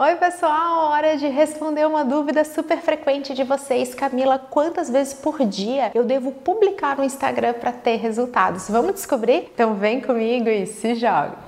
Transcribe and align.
Oi, 0.00 0.14
pessoal! 0.14 0.90
Hora 0.92 1.16
de 1.16 1.26
responder 1.26 1.84
uma 1.84 2.04
dúvida 2.04 2.44
super 2.44 2.78
frequente 2.78 3.34
de 3.34 3.42
vocês. 3.42 3.96
Camila, 3.96 4.38
quantas 4.38 4.88
vezes 4.88 5.12
por 5.12 5.44
dia 5.44 5.90
eu 5.92 6.04
devo 6.04 6.30
publicar 6.30 6.96
no 6.96 7.02
Instagram 7.02 7.54
para 7.54 7.72
ter 7.72 7.96
resultados? 7.96 8.70
Vamos 8.70 8.92
descobrir? 8.92 9.50
Então 9.52 9.74
vem 9.74 10.00
comigo 10.00 10.48
e 10.48 10.66
se 10.66 10.94
joga! 10.94 11.47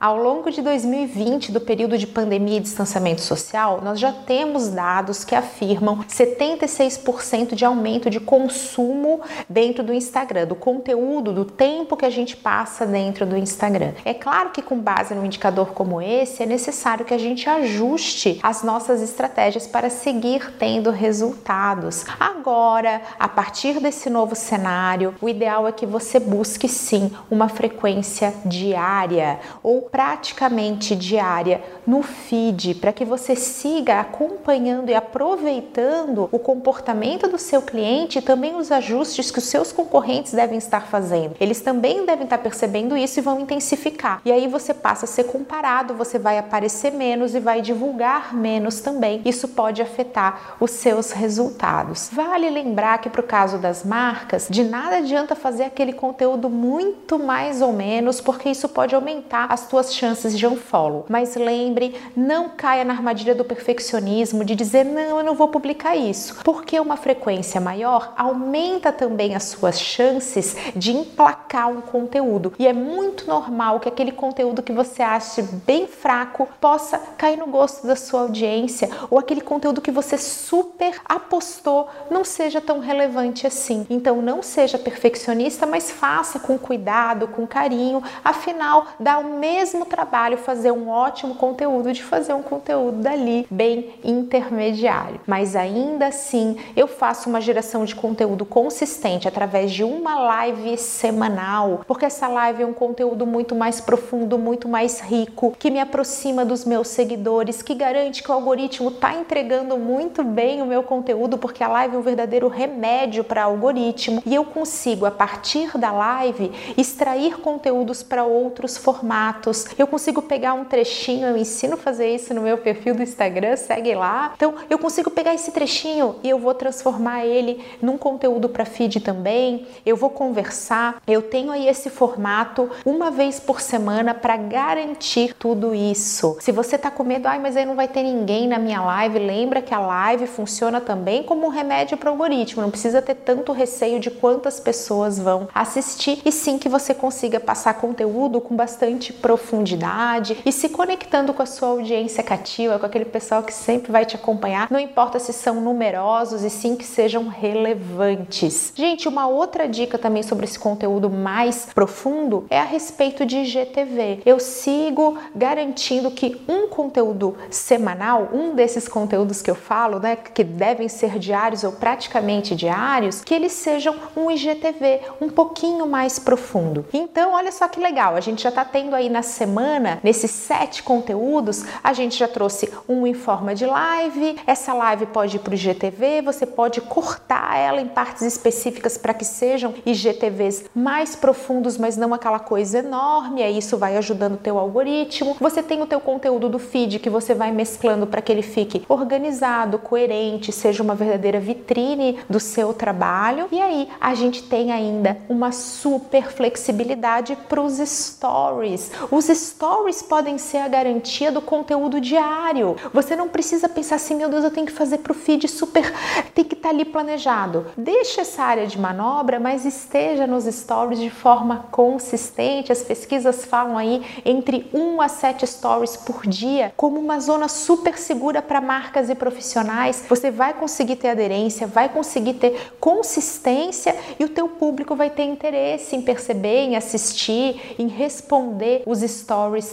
Ao 0.00 0.16
longo 0.16 0.48
de 0.48 0.62
2020, 0.62 1.50
do 1.50 1.60
período 1.60 1.98
de 1.98 2.06
pandemia 2.06 2.58
e 2.58 2.60
distanciamento 2.60 3.20
social, 3.20 3.80
nós 3.82 3.98
já 3.98 4.12
temos 4.12 4.68
dados 4.68 5.24
que 5.24 5.34
afirmam 5.34 6.04
76% 6.04 7.56
de 7.56 7.64
aumento 7.64 8.08
de 8.08 8.20
consumo 8.20 9.20
dentro 9.48 9.82
do 9.82 9.92
Instagram, 9.92 10.46
do 10.46 10.54
conteúdo, 10.54 11.32
do 11.32 11.44
tempo 11.44 11.96
que 11.96 12.06
a 12.06 12.10
gente 12.10 12.36
passa 12.36 12.86
dentro 12.86 13.26
do 13.26 13.36
Instagram. 13.36 13.90
É 14.04 14.14
claro 14.14 14.50
que 14.50 14.62
com 14.62 14.78
base 14.78 15.16
num 15.16 15.26
indicador 15.26 15.72
como 15.72 16.00
esse, 16.00 16.44
é 16.44 16.46
necessário 16.46 17.04
que 17.04 17.12
a 17.12 17.18
gente 17.18 17.50
ajuste 17.50 18.38
as 18.40 18.62
nossas 18.62 19.02
estratégias 19.02 19.66
para 19.66 19.90
seguir 19.90 20.52
tendo 20.60 20.92
resultados. 20.92 22.04
Agora, 22.20 23.02
a 23.18 23.26
partir 23.26 23.80
desse 23.80 24.08
novo 24.08 24.36
cenário, 24.36 25.16
o 25.20 25.28
ideal 25.28 25.66
é 25.66 25.72
que 25.72 25.84
você 25.84 26.20
busque 26.20 26.68
sim 26.68 27.10
uma 27.28 27.48
frequência 27.48 28.32
diária 28.46 29.40
ou 29.60 29.87
praticamente 29.90 30.94
diária 30.94 31.62
no 31.86 32.02
feed 32.02 32.74
para 32.74 32.92
que 32.92 33.04
você 33.04 33.34
siga 33.34 34.00
acompanhando 34.00 34.90
e 34.90 34.94
aproveitando 34.94 36.28
o 36.30 36.38
comportamento 36.38 37.28
do 37.28 37.38
seu 37.38 37.62
cliente 37.62 38.18
e 38.18 38.22
também 38.22 38.56
os 38.56 38.70
ajustes 38.70 39.30
que 39.30 39.38
os 39.38 39.44
seus 39.44 39.72
concorrentes 39.72 40.32
devem 40.32 40.58
estar 40.58 40.82
fazendo. 40.82 41.34
Eles 41.40 41.60
também 41.60 42.04
devem 42.04 42.24
estar 42.24 42.38
percebendo 42.38 42.96
isso 42.96 43.18
e 43.18 43.22
vão 43.22 43.40
intensificar. 43.40 44.20
E 44.24 44.32
aí 44.32 44.46
você 44.46 44.74
passa 44.74 45.04
a 45.04 45.08
ser 45.08 45.24
comparado, 45.24 45.94
você 45.94 46.18
vai 46.18 46.38
aparecer 46.38 46.92
menos 46.92 47.34
e 47.34 47.40
vai 47.40 47.62
divulgar 47.62 48.34
menos 48.34 48.80
também. 48.80 49.22
Isso 49.24 49.48
pode 49.48 49.80
afetar 49.80 50.56
os 50.60 50.70
seus 50.72 51.12
resultados. 51.12 52.10
Vale 52.12 52.50
lembrar 52.50 52.98
que 52.98 53.08
para 53.08 53.20
o 53.20 53.24
caso 53.24 53.58
das 53.58 53.84
marcas, 53.84 54.46
de 54.50 54.64
nada 54.64 54.98
adianta 54.98 55.34
fazer 55.34 55.64
aquele 55.64 55.92
conteúdo 55.92 56.50
muito 56.50 57.18
mais 57.18 57.62
ou 57.62 57.72
menos, 57.72 58.20
porque 58.20 58.50
isso 58.50 58.68
pode 58.68 58.94
aumentar 58.94 59.46
as 59.50 59.66
tuas 59.66 59.77
suas 59.78 59.94
chances 59.94 60.36
de 60.36 60.46
um 60.46 60.56
follow. 60.56 61.06
Mas 61.08 61.36
lembre, 61.36 61.94
não 62.16 62.48
caia 62.48 62.84
na 62.84 62.92
armadilha 62.92 63.34
do 63.34 63.44
perfeccionismo 63.44 64.44
de 64.44 64.56
dizer 64.56 64.84
não, 64.84 65.18
eu 65.18 65.24
não 65.24 65.34
vou 65.34 65.48
publicar 65.48 65.94
isso, 65.94 66.40
porque 66.42 66.80
uma 66.80 66.96
frequência 66.96 67.60
maior 67.60 68.12
aumenta 68.16 68.90
também 68.90 69.36
as 69.36 69.44
suas 69.44 69.80
chances 69.80 70.56
de 70.74 70.90
emplacar 70.90 71.70
um 71.70 71.80
conteúdo. 71.80 72.52
E 72.58 72.66
é 72.66 72.72
muito 72.72 73.26
normal 73.28 73.78
que 73.78 73.88
aquele 73.88 74.10
conteúdo 74.10 74.62
que 74.62 74.72
você 74.72 75.02
ache 75.02 75.42
bem 75.42 75.86
fraco 75.86 76.48
possa 76.60 76.98
cair 77.16 77.36
no 77.36 77.46
gosto 77.46 77.86
da 77.86 77.94
sua 77.94 78.22
audiência 78.22 78.90
ou 79.08 79.18
aquele 79.18 79.40
conteúdo 79.40 79.80
que 79.80 79.92
você 79.92 80.18
super 80.18 81.00
apostou 81.04 81.88
não 82.10 82.24
seja 82.24 82.60
tão 82.60 82.80
relevante 82.80 83.46
assim. 83.46 83.86
Então 83.88 84.20
não 84.20 84.42
seja 84.42 84.76
perfeccionista, 84.76 85.66
mas 85.66 85.90
faça 85.90 86.40
com 86.40 86.58
cuidado, 86.58 87.28
com 87.28 87.46
carinho, 87.46 88.02
afinal 88.24 88.86
dá 88.98 89.18
o 89.18 89.38
mesmo 89.38 89.67
mesmo 89.68 89.84
trabalho 89.84 90.38
fazer 90.38 90.72
um 90.72 90.88
ótimo 90.88 91.34
conteúdo 91.34 91.92
de 91.92 92.02
fazer 92.02 92.32
um 92.32 92.42
conteúdo 92.42 93.02
dali 93.02 93.46
bem 93.50 93.90
intermediário. 94.02 95.20
Mas 95.26 95.54
ainda 95.54 96.06
assim, 96.06 96.56
eu 96.74 96.86
faço 96.86 97.28
uma 97.28 97.40
geração 97.40 97.84
de 97.84 97.94
conteúdo 97.94 98.46
consistente 98.46 99.28
através 99.28 99.70
de 99.70 99.84
uma 99.84 100.18
live 100.18 100.78
semanal, 100.78 101.82
porque 101.86 102.06
essa 102.06 102.26
live 102.28 102.62
é 102.62 102.66
um 102.66 102.72
conteúdo 102.72 103.26
muito 103.26 103.54
mais 103.54 103.78
profundo, 103.78 104.38
muito 104.38 104.68
mais 104.68 105.00
rico, 105.00 105.54
que 105.58 105.70
me 105.70 105.80
aproxima 105.80 106.46
dos 106.46 106.64
meus 106.64 106.88
seguidores, 106.88 107.60
que 107.60 107.74
garante 107.74 108.22
que 108.22 108.30
o 108.30 108.34
algoritmo 108.34 108.88
está 108.88 109.14
entregando 109.14 109.76
muito 109.76 110.24
bem 110.24 110.62
o 110.62 110.66
meu 110.66 110.82
conteúdo, 110.82 111.36
porque 111.36 111.62
a 111.62 111.68
live 111.68 111.96
é 111.96 111.98
um 111.98 112.02
verdadeiro 112.02 112.48
remédio 112.48 113.22
para 113.22 113.44
algoritmo 113.44 114.22
e 114.24 114.34
eu 114.34 114.44
consigo 114.44 115.04
a 115.04 115.10
partir 115.10 115.76
da 115.76 115.92
live 115.92 116.50
extrair 116.76 117.38
conteúdos 117.40 118.02
para 118.02 118.24
outros 118.24 118.78
formatos 118.78 119.57
eu 119.78 119.86
consigo 119.86 120.22
pegar 120.22 120.54
um 120.54 120.64
trechinho, 120.64 121.26
eu 121.26 121.36
ensino 121.36 121.74
a 121.74 121.76
fazer 121.76 122.14
isso 122.14 122.34
no 122.34 122.42
meu 122.42 122.58
perfil 122.58 122.94
do 122.94 123.02
Instagram, 123.02 123.56
segue 123.56 123.94
lá. 123.94 124.32
Então, 124.36 124.54
eu 124.68 124.78
consigo 124.78 125.10
pegar 125.10 125.34
esse 125.34 125.50
trechinho 125.52 126.16
e 126.22 126.30
eu 126.30 126.38
vou 126.38 126.54
transformar 126.54 127.24
ele 127.24 127.64
num 127.80 127.96
conteúdo 127.96 128.48
para 128.48 128.64
feed 128.64 129.00
também. 129.00 129.66
Eu 129.84 129.96
vou 129.96 130.10
conversar. 130.10 131.02
Eu 131.06 131.22
tenho 131.22 131.50
aí 131.50 131.68
esse 131.68 131.90
formato 131.90 132.68
uma 132.84 133.10
vez 133.10 133.40
por 133.40 133.60
semana 133.60 134.14
para 134.14 134.36
garantir 134.36 135.34
tudo 135.34 135.74
isso. 135.74 136.36
Se 136.40 136.52
você 136.52 136.76
tá 136.76 136.90
com 136.90 137.04
medo, 137.04 137.26
ai, 137.26 137.38
mas 137.38 137.56
aí 137.56 137.64
não 137.64 137.74
vai 137.74 137.88
ter 137.88 138.02
ninguém 138.02 138.48
na 138.48 138.58
minha 138.58 138.80
live, 138.80 139.18
lembra 139.18 139.62
que 139.62 139.74
a 139.74 139.80
live 139.80 140.26
funciona 140.26 140.80
também 140.80 141.22
como 141.22 141.46
um 141.46 141.50
remédio 141.50 141.96
para 141.96 142.08
o 142.08 142.12
algoritmo. 142.12 142.62
Não 142.62 142.70
precisa 142.70 143.00
ter 143.02 143.14
tanto 143.14 143.52
receio 143.52 144.00
de 144.00 144.10
quantas 144.10 144.60
pessoas 144.60 145.18
vão 145.18 145.48
assistir 145.54 146.20
e 146.24 146.32
sim 146.32 146.58
que 146.58 146.68
você 146.68 146.94
consiga 146.94 147.40
passar 147.40 147.74
conteúdo 147.74 148.40
com 148.40 148.54
bastante 148.56 149.12
profundidade 149.12 149.47
profundidade 149.48 150.36
e 150.44 150.52
se 150.52 150.68
conectando 150.68 151.32
com 151.32 151.42
a 151.42 151.46
sua 151.46 151.68
audiência 151.68 152.22
cativa, 152.22 152.78
com 152.78 152.84
aquele 152.84 153.06
pessoal 153.06 153.42
que 153.42 153.52
sempre 153.52 153.90
vai 153.90 154.04
te 154.04 154.14
acompanhar, 154.14 154.68
não 154.70 154.78
importa 154.78 155.18
se 155.18 155.32
são 155.32 155.60
numerosos 155.60 156.42
e 156.44 156.50
sim 156.50 156.76
que 156.76 156.84
sejam 156.84 157.28
relevantes. 157.28 158.72
Gente, 158.74 159.08
uma 159.08 159.26
outra 159.26 159.66
dica 159.66 159.96
também 159.96 160.22
sobre 160.22 160.44
esse 160.44 160.58
conteúdo 160.58 161.08
mais 161.08 161.66
profundo 161.74 162.46
é 162.50 162.60
a 162.60 162.64
respeito 162.64 163.24
de 163.24 163.44
GTV. 163.46 164.20
Eu 164.26 164.38
sigo 164.38 165.16
garantindo 165.34 166.10
que 166.10 166.40
um 166.46 166.68
conteúdo 166.68 167.36
semanal, 167.50 168.28
um 168.32 168.54
desses 168.54 168.86
conteúdos 168.86 169.40
que 169.40 169.50
eu 169.50 169.54
falo, 169.54 169.98
né, 169.98 170.16
que 170.16 170.44
devem 170.44 170.88
ser 170.88 171.18
diários 171.18 171.64
ou 171.64 171.72
praticamente 171.72 172.54
diários, 172.54 173.22
que 173.22 173.34
eles 173.34 173.52
sejam 173.52 173.94
um 174.14 174.30
IGTV 174.30 175.00
um 175.20 175.30
pouquinho 175.30 175.86
mais 175.86 176.18
profundo. 176.18 176.84
Então, 176.92 177.32
olha 177.32 177.50
só 177.50 177.66
que 177.66 177.80
legal, 177.80 178.14
a 178.14 178.20
gente 178.20 178.42
já 178.42 178.50
está 178.50 178.64
tendo 178.64 178.94
aí 178.94 179.08
nas 179.08 179.37
semana, 179.38 180.00
nesses 180.02 180.32
sete 180.32 180.82
conteúdos, 180.82 181.64
a 181.82 181.92
gente 181.92 182.18
já 182.18 182.26
trouxe 182.26 182.68
um 182.88 183.06
em 183.06 183.14
forma 183.14 183.54
de 183.54 183.64
live. 183.64 184.36
Essa 184.46 184.74
live 184.74 185.06
pode 185.06 185.36
ir 185.36 185.38
para 185.38 185.52
o 185.52 185.54
IGTV, 185.54 186.22
você 186.22 186.44
pode 186.44 186.80
cortar 186.80 187.56
ela 187.56 187.80
em 187.80 187.86
partes 187.86 188.22
específicas 188.22 188.98
para 188.98 189.14
que 189.14 189.24
sejam 189.24 189.74
IGTVs 189.86 190.64
mais 190.74 191.14
profundos, 191.14 191.78
mas 191.78 191.96
não 191.96 192.12
aquela 192.12 192.40
coisa 192.40 192.78
enorme. 192.80 193.42
Aí 193.42 193.58
isso 193.58 193.78
vai 193.78 193.96
ajudando 193.96 194.34
o 194.34 194.38
teu 194.38 194.58
algoritmo. 194.58 195.36
Você 195.40 195.62
tem 195.62 195.80
o 195.80 195.86
teu 195.86 196.00
conteúdo 196.00 196.48
do 196.48 196.58
feed 196.58 196.98
que 196.98 197.08
você 197.08 197.32
vai 197.34 197.52
mesclando 197.52 198.06
para 198.06 198.20
que 198.20 198.32
ele 198.32 198.42
fique 198.42 198.84
organizado, 198.88 199.78
coerente, 199.78 200.50
seja 200.50 200.82
uma 200.82 200.96
verdadeira 200.96 201.38
vitrine 201.38 202.18
do 202.28 202.40
seu 202.40 202.74
trabalho. 202.74 203.46
E 203.52 203.60
aí 203.60 203.88
a 204.00 204.14
gente 204.14 204.42
tem 204.42 204.72
ainda 204.72 205.16
uma 205.28 205.52
super 205.52 206.30
flexibilidade 206.32 207.36
para 207.48 207.60
os 207.60 207.78
stories. 207.78 208.90
Os 209.10 209.27
stories 209.28 210.02
podem 210.02 210.38
ser 210.38 210.58
a 210.58 210.68
garantia 210.68 211.30
do 211.30 211.40
conteúdo 211.40 212.00
diário. 212.00 212.76
Você 212.92 213.14
não 213.14 213.28
precisa 213.28 213.68
pensar 213.68 213.96
assim, 213.96 214.14
meu 214.14 214.28
Deus, 214.28 214.44
eu 214.44 214.50
tenho 214.50 214.66
que 214.66 214.72
fazer 214.72 214.98
para 214.98 215.12
o 215.12 215.14
feed 215.14 215.46
super, 215.48 215.92
tem 216.34 216.44
que 216.44 216.54
estar 216.54 216.68
tá 216.70 216.74
ali 216.74 216.84
planejado. 216.84 217.66
Deixa 217.76 218.22
essa 218.22 218.42
área 218.42 218.66
de 218.66 218.78
manobra, 218.78 219.38
mas 219.38 219.64
esteja 219.64 220.26
nos 220.26 220.44
stories 220.44 220.98
de 220.98 221.10
forma 221.10 221.66
consistente. 221.70 222.72
As 222.72 222.82
pesquisas 222.82 223.44
falam 223.44 223.76
aí 223.76 224.02
entre 224.24 224.68
1 224.72 225.00
a 225.00 225.08
7 225.08 225.46
stories 225.46 225.96
por 225.96 226.26
dia 226.26 226.72
como 226.76 226.98
uma 226.98 227.20
zona 227.20 227.48
super 227.48 227.98
segura 227.98 228.40
para 228.40 228.60
marcas 228.60 229.10
e 229.10 229.14
profissionais. 229.14 230.04
Você 230.08 230.30
vai 230.30 230.54
conseguir 230.54 230.96
ter 230.96 231.08
aderência, 231.10 231.66
vai 231.66 231.88
conseguir 231.88 232.34
ter 232.34 232.72
consistência 232.80 233.94
e 234.18 234.24
o 234.24 234.28
teu 234.28 234.48
público 234.48 234.94
vai 234.96 235.10
ter 235.10 235.24
interesse 235.24 235.96
em 235.96 236.02
perceber, 236.02 236.60
em 236.60 236.76
assistir, 236.76 237.76
em 237.78 237.88
responder 237.88 238.82
os 238.86 239.00
stories 239.00 239.17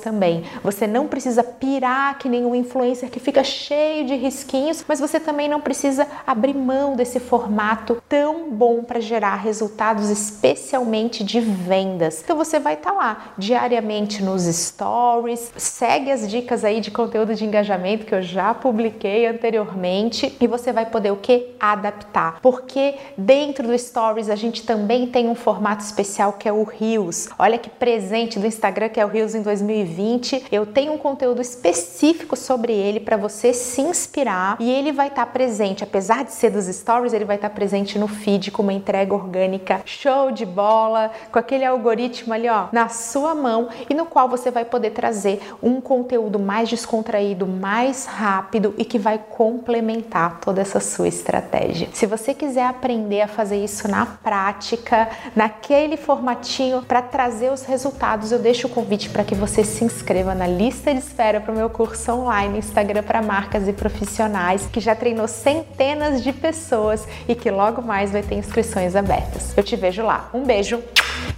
também. 0.02 0.44
Você 0.64 0.88
não 0.88 1.08
precisa 1.08 1.44
pirar 1.44 2.18
que 2.18 2.30
nem 2.30 2.46
um 2.46 2.56
influencer 2.56 3.10
que 3.10 3.20
fica 3.20 3.44
cheio 3.44 4.06
de 4.06 4.16
risquinhos, 4.16 4.84
mas 4.88 5.00
você 5.00 5.20
também 5.20 5.48
não 5.48 5.62
precisa 5.62 6.08
abrir 6.26 6.54
mão 6.54 6.96
desse 6.96 7.20
formato 7.20 8.02
tão 8.08 8.50
bom 8.52 8.84
para 8.84 9.00
gerar 9.00 9.36
resultados, 9.36 10.10
especialmente 10.10 11.24
de 11.24 11.40
vendas. 11.40 12.22
Então 12.24 12.38
você 12.38 12.60
vai 12.60 12.76
estar 12.76 12.92
tá 12.92 12.98
lá 12.98 13.34
diariamente 13.38 14.24
nos 14.24 14.44
stories, 14.44 15.52
segue 15.58 16.12
as 16.12 16.30
dicas 16.30 16.64
aí 16.64 16.80
de 16.82 16.92
conteúdo 16.92 17.36
de 17.36 17.46
engajamento 17.46 18.06
que 18.06 18.16
eu 18.16 18.22
já 18.22 18.54
publiquei 18.54 19.26
anteriormente 19.28 20.36
e 20.40 20.48
você 20.48 20.72
vai 20.72 20.86
poder 20.86 21.12
o 21.12 21.18
que 21.18 21.56
adaptar. 21.60 22.40
Porque 22.42 22.96
dentro 23.18 23.68
do 23.68 23.78
stories 23.78 24.30
a 24.30 24.36
gente 24.36 24.64
também 24.64 25.08
tem 25.08 25.28
um 25.28 25.36
formato 25.36 25.84
especial 25.84 26.34
que 26.34 26.48
é 26.48 26.54
o 26.54 26.64
Reels. 26.64 27.30
Olha 27.38 27.58
que 27.58 27.70
presente 27.70 28.40
do 28.40 28.48
Instagram 28.48 28.90
que 28.90 29.00
é 29.00 29.06
o 29.06 29.10
Reels 29.10 29.25
Reels 29.26 29.36
em 29.36 29.42
2020. 29.42 30.46
Eu 30.52 30.66
tenho 30.66 30.94
um 30.94 30.98
conteúdo 30.98 31.42
específico 31.42 32.36
sobre 32.36 32.74
ele 32.74 33.00
para 33.00 33.18
você 33.18 33.54
se 33.54 33.82
inspirar 33.82 34.58
e 34.60 34.70
ele 34.70 34.92
vai 34.92 35.08
estar 35.08 35.26
tá 35.26 35.32
presente, 35.32 35.84
apesar 35.84 36.24
de 36.24 36.32
ser 36.32 36.52
dos 36.52 36.66
stories, 36.66 37.14
ele 37.14 37.26
vai 37.26 37.36
estar 37.38 37.50
tá 37.50 37.56
presente 37.56 37.98
no 37.98 38.08
feed 38.08 38.52
com 38.52 38.62
uma 38.62 38.74
entrega 38.74 39.14
orgânica 39.14 39.82
show 39.86 40.32
de 40.32 40.46
bola, 40.46 41.12
com 41.32 41.40
aquele 41.40 41.66
algoritmo 41.66 42.34
ali, 42.34 42.48
ó, 42.48 42.68
na 42.72 42.88
sua 42.88 43.34
mão 43.34 43.70
e 43.90 43.94
no 43.94 44.06
qual 44.06 44.30
você 44.30 44.52
vai 44.52 44.64
poder 44.64 44.92
trazer 44.92 45.42
um 45.62 45.82
conteúdo 45.82 46.38
mais 46.38 46.70
descontraído, 46.70 47.48
mais 47.48 48.06
rápido 48.06 48.76
e 48.78 48.86
que 48.86 49.00
vai 49.00 49.18
complementar 49.18 50.40
toda 50.40 50.62
essa 50.62 50.80
sua 50.80 51.08
estratégia. 51.08 51.90
Se 51.94 52.06
você 52.06 52.34
quiser 52.34 52.66
aprender 52.66 53.22
a 53.22 53.28
fazer 53.28 53.64
isso 53.64 53.88
na 53.88 54.06
prática, 54.06 55.10
naquele 55.36 55.98
formatinho 55.98 56.84
para 56.84 57.02
trazer 57.02 57.52
os 57.52 57.64
resultados, 57.64 58.32
eu 58.32 58.40
deixo 58.40 58.68
o 58.68 58.70
convite 58.70 59.10
para 59.16 59.24
que 59.24 59.34
você 59.34 59.64
se 59.64 59.82
inscreva 59.82 60.36
na 60.36 60.46
lista 60.46 60.94
de 60.94 61.00
espera 61.00 61.40
para 61.40 61.54
o 61.54 61.56
meu 61.56 61.70
curso 61.70 62.12
online 62.12 62.58
Instagram 62.58 63.02
para 63.02 63.22
marcas 63.22 63.66
e 63.66 63.72
profissionais, 63.72 64.68
que 64.70 64.82
já 64.82 64.94
treinou 64.94 65.26
centenas 65.26 66.22
de 66.22 66.34
pessoas 66.34 67.08
e 67.26 67.34
que 67.34 67.50
logo 67.50 67.82
mais 67.82 68.12
vai 68.12 68.22
ter 68.22 68.36
inscrições 68.36 68.94
abertas. 68.94 69.58
Eu 69.58 69.64
te 69.64 69.78
vejo 69.78 70.04
lá. 70.04 70.30
Um 70.34 70.44
beijo 70.44 70.84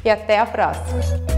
e 0.03 0.09
até 0.09 0.39
a 0.39 0.45
próxima! 0.47 1.36